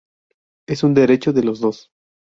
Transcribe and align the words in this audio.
Es 0.67 0.81
un 0.81 0.95
derecho 0.95 1.31
de 1.31 1.43
los 1.43 1.59
dos. 1.59 1.91